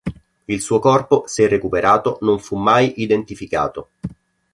[0.45, 3.89] Il suo corpo, se recuperato, non fu mai identificato.